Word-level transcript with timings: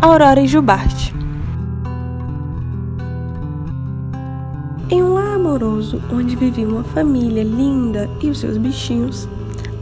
Aurora 0.00 0.40
e 0.40 0.46
Jubarte. 0.46 1.12
Em 4.88 5.02
um 5.02 5.14
lar 5.14 5.34
amoroso 5.34 6.00
onde 6.12 6.36
vivia 6.36 6.68
uma 6.68 6.84
família 6.84 7.42
linda 7.42 8.08
e 8.22 8.30
os 8.30 8.38
seus 8.38 8.56
bichinhos, 8.56 9.28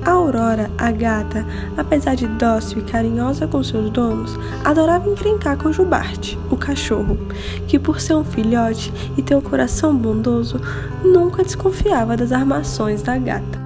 a 0.03 0.13
Aurora, 0.13 0.71
a 0.79 0.91
gata, 0.91 1.45
apesar 1.77 2.15
de 2.15 2.27
dócil 2.27 2.79
e 2.79 2.83
carinhosa 2.83 3.47
com 3.47 3.63
seus 3.63 3.91
donos, 3.91 4.39
adorava 4.65 5.07
encrencar 5.07 5.59
com 5.59 5.71
Jubarte, 5.71 6.39
o 6.51 6.57
cachorro, 6.57 7.19
que 7.69 7.79
por 7.79 8.01
ser 8.01 8.15
um 8.15 8.25
filhote 8.25 8.91
e 9.19 9.23
ter 9.23 9.37
um 9.37 9.43
coração 9.43 9.95
bondoso, 9.95 10.59
nunca 11.05 11.45
desconfiava 11.45 12.17
das 12.17 12.33
armações 12.33 13.03
da 13.03 13.19
gata. 13.19 13.66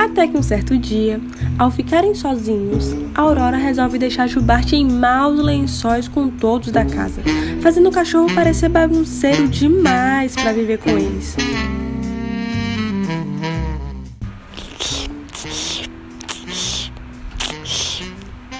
Até 0.00 0.26
que 0.26 0.34
um 0.34 0.42
certo 0.42 0.78
dia, 0.78 1.20
ao 1.58 1.70
ficarem 1.70 2.14
sozinhos, 2.14 2.96
Aurora 3.14 3.58
resolve 3.58 3.98
deixar 3.98 4.26
Jubarte 4.26 4.74
em 4.74 4.90
maus 4.90 5.38
lençóis 5.38 6.08
com 6.08 6.30
todos 6.30 6.72
da 6.72 6.86
casa, 6.86 7.20
fazendo 7.60 7.90
o 7.90 7.92
cachorro 7.92 8.34
parecer 8.34 8.70
bagunceiro 8.70 9.46
demais 9.46 10.34
para 10.34 10.54
viver 10.54 10.78
com 10.78 10.88
eles. 10.88 11.36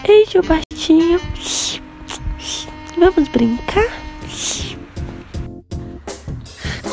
Ei, 0.07 0.27
Jubartinho, 0.31 1.19
vamos 2.99 3.29
brincar? 3.29 4.00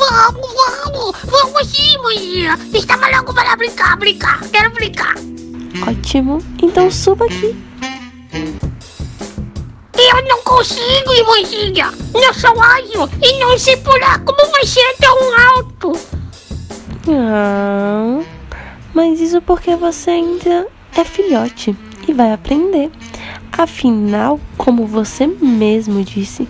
Vamos, 0.08 0.48
vamos, 0.84 1.16
vamos 1.24 1.68
sim, 1.68 1.98
mãe. 1.98 2.46
Estava 2.72 3.08
logo 3.10 3.34
para 3.34 3.54
brincar, 3.56 3.94
brincar, 3.98 4.40
quero 4.50 4.70
brincar. 4.70 5.14
Ótimo, 5.86 6.38
então 6.62 6.90
suba 6.90 7.26
aqui. 7.26 7.54
Eu 9.94 10.28
não 10.28 10.42
consigo, 10.42 11.12
irmãzinha. 11.12 11.92
Eu 12.14 12.32
sou 12.32 12.58
ágil 12.58 13.08
e 13.22 13.38
não 13.38 13.58
sei 13.58 13.76
pular. 13.76 14.18
Como 14.24 14.50
vai 14.50 14.64
ser 14.64 14.96
tão 14.98 15.16
alto? 15.56 15.92
Ah, 17.10 18.22
mas 18.94 19.20
isso 19.20 19.42
porque 19.42 19.76
você 19.76 20.10
ainda 20.12 20.68
é 20.96 21.04
filhote 21.04 21.76
e 22.06 22.14
vai 22.14 22.32
aprender. 22.32 22.90
Afinal, 23.52 24.40
como 24.56 24.86
você 24.86 25.26
mesmo 25.26 26.02
disse, 26.02 26.48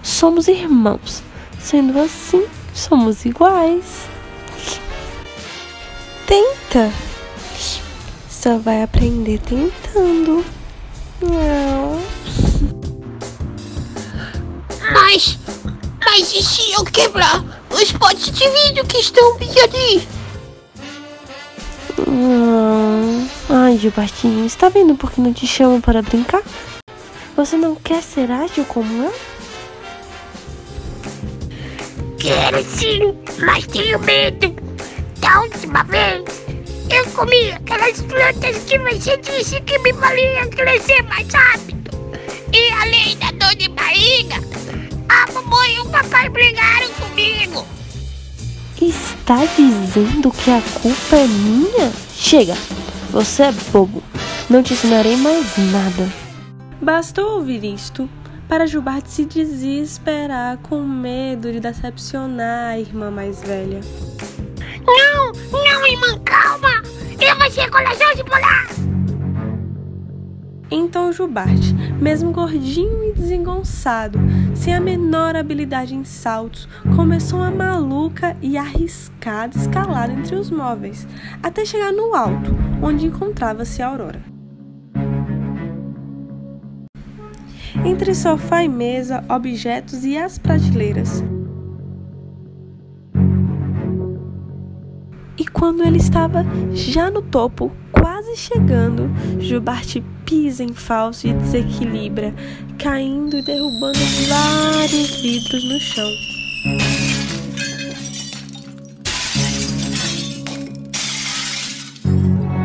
somos 0.00 0.46
irmãos. 0.46 1.24
Sendo 1.58 1.98
assim, 1.98 2.46
somos 2.74 3.24
iguais. 3.24 4.08
Tenta. 6.26 6.92
Só 8.28 8.58
vai 8.58 8.82
aprender 8.82 9.38
tentando. 9.40 10.44
Não. 11.20 12.00
Mas, 14.92 15.38
mas 16.04 16.32
e 16.32 16.42
se 16.42 16.72
eu 16.72 16.84
quebrar 16.84 17.44
os 17.70 17.92
potes 17.92 18.30
de 18.30 18.48
vídeo 18.48 18.86
que 18.86 18.98
estão 18.98 19.36
ali? 19.36 20.08
Hum, 22.08 23.28
ai, 23.48 23.76
Gilbertinho, 23.76 24.46
está 24.46 24.68
vendo 24.68 24.94
por 24.94 25.10
que 25.10 25.20
não 25.20 25.32
te 25.32 25.46
chamo 25.46 25.80
para 25.80 26.00
brincar? 26.00 26.42
Você 27.36 27.56
não 27.56 27.74
quer 27.74 28.02
ser 28.02 28.30
ágil 28.30 28.64
como 28.64 29.04
eu? 29.04 29.14
Quero 32.20 32.62
sim, 32.62 33.16
mas 33.42 33.66
tenho 33.66 33.98
medo. 34.00 34.54
Da 35.20 35.40
última 35.40 35.82
vez, 35.84 36.22
eu 36.90 37.06
comi 37.12 37.50
aquelas 37.50 38.02
plantas 38.02 38.58
que 38.64 38.78
você 38.78 39.16
disse 39.16 39.58
que 39.62 39.78
me 39.78 39.94
faria 39.94 40.46
crescer 40.48 41.02
mais 41.04 41.26
rápido. 41.32 41.90
E 42.52 42.72
além 42.72 43.16
da 43.16 43.30
dor 43.30 43.56
de 43.56 43.70
barriga, 43.70 44.36
a 45.08 45.32
mamãe 45.32 45.76
e 45.76 45.80
o 45.80 45.86
papai 45.86 46.28
brigaram 46.28 46.90
comigo. 47.00 47.66
Está 48.78 49.38
dizendo 49.56 50.30
que 50.30 50.50
a 50.50 50.60
culpa 50.82 51.16
é 51.16 51.26
minha? 51.26 51.90
Chega, 52.14 52.54
você 53.10 53.44
é 53.44 53.52
bobo. 53.72 54.02
Não 54.50 54.62
te 54.62 54.74
ensinarei 54.74 55.16
mais 55.16 55.56
nada. 55.56 56.12
Bastou 56.82 57.36
ouvir 57.36 57.64
isto 57.64 58.06
para 58.50 58.66
Jubarte 58.66 59.08
se 59.08 59.24
desesperar 59.24 60.58
com 60.58 60.82
medo 60.82 61.52
de 61.52 61.60
decepcionar 61.60 62.70
a 62.70 62.78
irmã 62.80 63.08
mais 63.08 63.40
velha. 63.40 63.80
Não, 64.84 65.32
não, 65.52 65.86
irmã, 65.86 66.18
calma! 66.24 66.82
Eu 67.20 67.38
vou 67.38 67.48
ser 67.48 67.70
corajoso 67.70 68.24
polar! 68.24 68.66
Então 70.68 71.12
Jubarte, 71.12 71.72
mesmo 72.00 72.32
gordinho 72.32 73.04
e 73.04 73.12
desengonçado, 73.12 74.18
sem 74.52 74.74
a 74.74 74.80
menor 74.80 75.36
habilidade 75.36 75.94
em 75.94 76.02
saltos, 76.02 76.68
começou 76.96 77.38
uma 77.38 77.52
maluca 77.52 78.36
e 78.42 78.58
arriscada 78.58 79.56
escalada 79.56 80.12
entre 80.12 80.34
os 80.34 80.50
móveis, 80.50 81.06
até 81.40 81.64
chegar 81.64 81.92
no 81.92 82.16
alto, 82.16 82.50
onde 82.82 83.06
encontrava-se 83.06 83.80
a 83.80 83.86
Aurora. 83.86 84.29
Entre 87.84 88.14
sofá 88.14 88.62
e 88.62 88.68
mesa, 88.68 89.24
objetos 89.28 90.04
e 90.04 90.16
as 90.16 90.38
prateleiras. 90.38 91.24
E 95.38 95.46
quando 95.46 95.82
ele 95.82 95.96
estava 95.96 96.44
já 96.72 97.10
no 97.10 97.22
topo, 97.22 97.72
quase 97.90 98.36
chegando, 98.36 99.10
Jubarte 99.40 100.04
pisa 100.26 100.62
em 100.62 100.74
falso 100.74 101.26
e 101.26 101.32
desequilibra, 101.32 102.34
caindo 102.78 103.38
e 103.38 103.42
derrubando 103.42 103.98
vários 104.28 105.20
vidros 105.22 105.64
no 105.64 105.80
chão. 105.80 106.10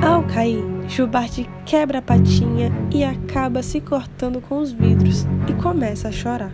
Ao 0.01 0.21
cair, 0.23 0.74
Jubarte 0.95 1.45
quebra 1.65 1.99
a 1.99 2.01
patinha 2.01 2.71
e 2.89 3.03
acaba 3.03 3.61
se 3.61 3.81
cortando 3.81 4.39
com 4.39 4.59
os 4.59 4.71
vidros 4.71 5.27
e 5.45 5.51
começa 5.61 6.07
a 6.07 6.11
chorar. 6.13 6.53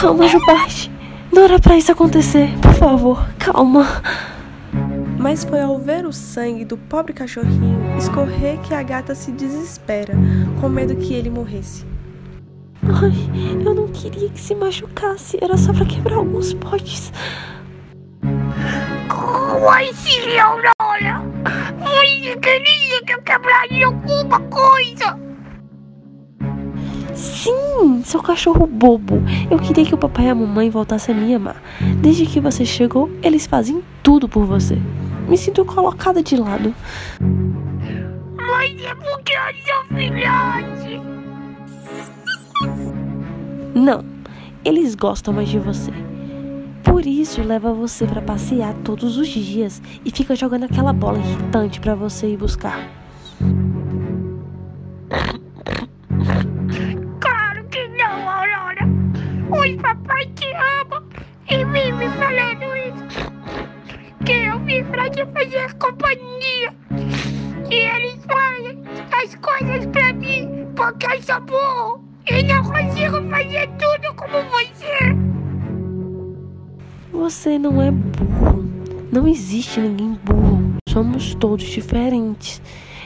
Calma, 0.00 0.26
Jubarte. 0.26 0.90
Não 1.32 1.44
era 1.44 1.60
para 1.60 1.78
isso 1.78 1.92
acontecer. 1.92 2.48
Por 2.60 2.74
favor, 2.74 3.24
calma. 3.38 3.86
Mas 5.16 5.44
foi 5.44 5.60
ao 5.60 5.78
ver 5.78 6.06
o 6.06 6.12
sangue 6.12 6.64
do 6.64 6.76
pobre 6.76 7.12
cachorrinho 7.12 7.96
escorrer 7.96 8.58
que 8.62 8.74
a 8.74 8.82
gata 8.82 9.14
se 9.14 9.30
desespera, 9.30 10.14
com 10.60 10.68
medo 10.68 10.96
que 10.96 11.14
ele 11.14 11.30
morresse. 11.30 11.86
Ai, 12.90 13.12
eu 13.64 13.74
não 13.74 13.88
queria 13.88 14.28
que 14.30 14.40
se 14.40 14.54
machucasse. 14.54 15.38
Era 15.40 15.56
só 15.56 15.72
para 15.72 15.84
quebrar 15.84 16.16
alguns 16.16 16.54
potes. 16.54 17.12
Como 19.08 19.68
assim, 19.70 20.38
Aurora? 20.38 21.22
Você 21.78 22.36
queria 22.36 23.02
que 23.04 23.12
eu 23.12 23.22
quebraria 23.22 23.86
alguma 23.86 24.40
coisa? 24.40 25.18
Sim, 27.14 28.02
seu 28.04 28.22
cachorro 28.22 28.66
bobo. 28.66 29.22
Eu 29.50 29.58
queria 29.58 29.84
que 29.84 29.94
o 29.94 29.98
papai 29.98 30.26
e 30.26 30.28
a 30.30 30.34
mamãe 30.34 30.70
voltassem 30.70 31.14
a 31.14 31.18
me 31.18 31.34
amar. 31.34 31.62
Desde 32.00 32.26
que 32.26 32.40
você 32.40 32.64
chegou, 32.64 33.10
eles 33.22 33.46
fazem 33.46 33.82
tudo 34.02 34.28
por 34.28 34.44
você. 34.44 34.78
Me 35.28 35.36
sinto 35.36 35.64
colocada 35.64 36.22
de 36.22 36.36
lado. 36.36 36.74
Mas 38.36 38.82
é 38.82 38.94
porque 38.94 39.32
eu 39.32 39.52
sou 39.66 39.96
filhote. 39.96 41.17
Não, 43.78 44.04
eles 44.64 44.96
gostam 44.96 45.32
mais 45.32 45.48
de 45.48 45.60
você. 45.60 45.92
Por 46.82 47.06
isso 47.06 47.40
leva 47.42 47.72
você 47.72 48.04
para 48.06 48.20
passear 48.20 48.74
todos 48.82 49.16
os 49.16 49.28
dias 49.28 49.80
e 50.04 50.10
fica 50.10 50.34
jogando 50.34 50.64
aquela 50.64 50.92
bola 50.92 51.18
irritante 51.18 51.78
para 51.78 51.94
você 51.94 52.32
ir 52.32 52.36
buscar. 52.36 52.76
Claro 57.20 57.64
que 57.70 57.86
não, 57.90 58.28
Aurora. 58.28 58.84
O 59.48 59.80
papai 59.80 60.26
te 60.34 60.48
ama 60.82 61.04
e 61.48 61.64
vive 61.66 62.08
falando 62.18 62.76
isso. 62.88 63.04
Que 64.26 64.32
eu 64.32 64.58
vim 64.64 64.82
pra 64.90 65.08
te 65.08 65.24
fazer 65.26 65.72
companhia. 65.74 66.74
E 67.70 67.74
eles 67.74 68.24
fazem 68.26 68.82
as 69.12 69.36
coisas 69.36 69.86
pra 69.86 70.12
mim 70.14 70.66
porque 70.74 71.06
eu 71.06 71.22
sou 71.22 71.40
burro 71.42 72.07
e 72.30 72.42
não 72.42 72.62
consigo 72.62 73.28
fazer 73.30 73.68
tudo 73.78 74.14
como 74.14 74.42
você. 74.50 75.16
Você 77.12 77.58
não 77.58 77.80
é 77.80 77.90
burro. 77.90 78.64
Não 79.10 79.26
existe 79.26 79.80
ninguém 79.80 80.18
burro. 80.24 80.74
Somos 80.88 81.34
todos 81.34 81.64
diferentes. 81.64 82.60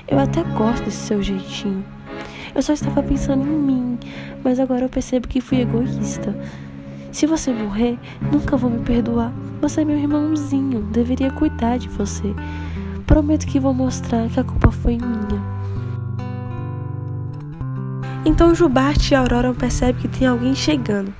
Eu 0.08 0.18
até 0.18 0.42
gosto 0.42 0.84
desse 0.84 1.06
seu 1.06 1.22
jeitinho. 1.22 1.84
Eu 2.54 2.62
só 2.62 2.72
estava 2.72 3.02
pensando 3.02 3.46
em 3.46 3.58
mim, 3.58 3.98
mas 4.44 4.60
agora 4.60 4.84
eu 4.84 4.88
percebo 4.88 5.28
que 5.28 5.40
fui 5.40 5.60
egoísta. 5.60 6.36
Se 7.10 7.26
você 7.26 7.52
morrer, 7.52 7.98
nunca 8.32 8.56
vou 8.56 8.70
me 8.70 8.80
perdoar. 8.80 9.32
Você 9.60 9.82
é 9.82 9.84
meu 9.84 9.98
irmãozinho, 9.98 10.82
deveria 10.82 11.30
cuidar 11.30 11.78
de 11.78 11.88
você. 11.88 12.34
Prometo 13.06 13.46
que 13.46 13.60
vou 13.60 13.72
mostrar 13.72 14.28
que 14.28 14.40
a 14.40 14.44
culpa 14.44 14.70
foi 14.70 14.96
minha. 14.96 15.51
Então 18.24 18.54
Jubarte 18.54 19.12
e 19.12 19.16
Aurora 19.16 19.52
percebem 19.52 20.00
que 20.00 20.06
tem 20.06 20.28
alguém 20.28 20.54
chegando. 20.54 21.12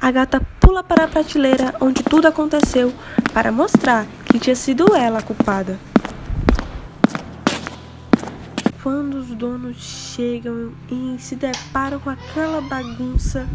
A 0.00 0.10
gata 0.12 0.40
pula 0.60 0.84
para 0.84 1.04
a 1.04 1.08
prateleira 1.08 1.74
onde 1.80 2.04
tudo 2.04 2.28
aconteceu 2.28 2.92
para 3.32 3.50
mostrar 3.50 4.06
que 4.26 4.38
tinha 4.38 4.54
sido 4.54 4.94
ela 4.94 5.18
a 5.18 5.22
culpada. 5.22 5.76
Quando 8.80 9.14
os 9.14 9.28
donos 9.28 9.78
chegam 9.78 10.72
e 10.88 11.16
se 11.18 11.34
deparam 11.34 11.98
com 11.98 12.10
aquela 12.10 12.60
bagunça, 12.60 13.48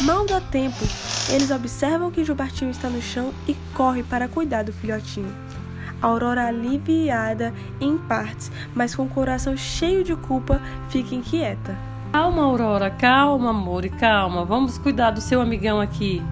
mal 0.00 0.26
dá 0.26 0.40
tempo. 0.40 0.84
Eles 1.30 1.50
observam 1.52 2.10
que 2.10 2.24
Jubartinho 2.24 2.72
está 2.72 2.88
no 2.88 3.00
chão 3.00 3.32
e 3.46 3.54
corre 3.72 4.02
para 4.02 4.26
cuidar 4.26 4.64
do 4.64 4.72
filhotinho. 4.72 5.32
Aurora, 6.00 6.48
aliviada 6.48 7.54
em 7.80 7.96
partes, 7.96 8.50
mas 8.74 8.96
com 8.96 9.04
o 9.04 9.08
coração 9.08 9.56
cheio 9.56 10.02
de 10.02 10.16
culpa, 10.16 10.60
fica 10.88 11.14
inquieta. 11.14 11.91
Calma, 12.12 12.42
Aurora, 12.42 12.90
calma, 12.90 13.48
amor, 13.48 13.86
e 13.86 13.88
calma. 13.88 14.44
Vamos 14.44 14.76
cuidar 14.76 15.12
do 15.12 15.20
seu 15.22 15.40
amigão 15.40 15.80
aqui. 15.80 16.22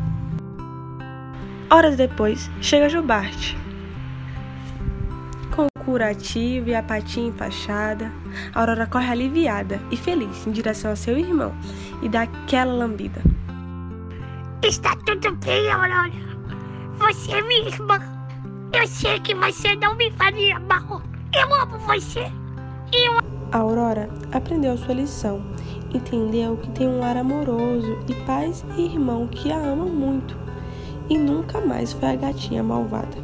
Horas 1.71 1.97
depois, 1.97 2.51
chega 2.61 2.87
Jubarte. 2.87 3.57
Com 5.57 5.65
o 5.65 5.85
curativo 5.85 6.69
e 6.69 6.75
a 6.75 6.83
patinha 6.83 7.29
enfaixada, 7.29 8.13
Aurora 8.55 8.87
corre 8.87 9.11
aliviada 9.11 9.81
e 9.91 9.97
feliz 9.97 10.47
em 10.47 10.51
direção 10.51 10.91
ao 10.91 10.97
seu 10.97 11.17
irmão 11.19 11.55
e 12.03 12.11
dá 12.11 12.23
aquela 12.23 12.75
lambida. 12.75 13.23
Está 14.63 14.95
tudo 15.07 15.35
bem, 15.37 15.71
Aurora. 15.73 16.13
Você 16.99 17.33
é 17.33 17.41
minha 17.41 17.69
irmã. 17.69 17.99
Eu 18.75 18.87
sei 18.87 19.19
que 19.21 19.35
você 19.35 19.75
não 19.77 19.95
me 19.95 20.11
faria 20.13 20.61
mal. 20.61 21.01
Eu 21.35 21.55
amo 21.55 21.79
você. 21.79 22.31
Eu... 22.93 23.19
A 23.19 23.40
Aurora 23.53 24.09
aprendeu 24.31 24.77
sua 24.79 24.95
lição. 24.95 25.41
Entendeu 25.93 26.57
que 26.57 26.71
tem 26.71 26.87
um 26.87 27.01
lar 27.01 27.17
amoroso 27.17 27.99
e 28.09 28.15
pais 28.25 28.65
e 28.77 28.83
irmão 28.83 29.27
que 29.27 29.51
a 29.51 29.57
amam 29.57 29.89
muito. 29.89 30.37
E 31.09 31.19
nunca 31.19 31.61
mais 31.61 31.93
foi 31.93 32.11
a 32.11 32.17
gatinha 32.17 32.63
malvada. 32.63 33.17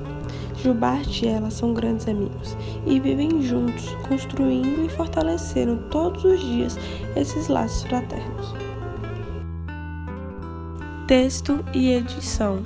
Gilbert 0.56 1.22
e 1.22 1.28
ela 1.28 1.48
são 1.48 1.72
grandes 1.72 2.08
amigos 2.08 2.56
e 2.84 2.98
vivem 2.98 3.40
juntos, 3.40 3.88
construindo 4.08 4.84
e 4.84 4.88
fortalecendo 4.88 5.76
todos 5.90 6.24
os 6.24 6.40
dias 6.40 6.76
esses 7.14 7.46
laços 7.46 7.84
fraternos. 7.84 8.52
Texto 11.06 11.64
e 11.72 11.92
edição 11.92 12.58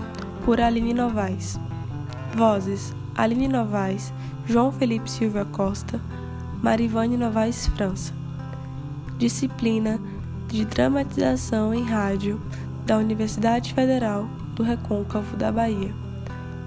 por 0.47 0.63
Aline 0.63 0.95
Novaes. 0.95 1.61
Vozes: 2.35 2.95
Aline 3.15 3.49
Novaes, 3.49 4.15
João 4.47 4.73
Felipe 4.73 5.11
Silva 5.11 5.45
Costa, 5.45 6.01
Marivane 6.63 7.17
Novaes 7.17 7.67
França. 7.69 8.13
Disciplina 9.17 9.99
de 10.47 10.67
Dramatização 10.67 11.73
em 11.73 11.83
Rádio 11.83 12.39
da 12.85 12.99
Universidade 12.99 13.73
Federal 13.73 14.29
do 14.55 14.63
Recôncavo 14.63 15.39
da 15.39 15.51
Bahia. 15.51 15.95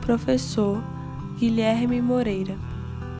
Professor 0.02 0.82
Guilherme 1.38 2.02
Moreira. 2.02 2.58